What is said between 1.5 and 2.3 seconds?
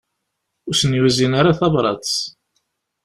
tabrat.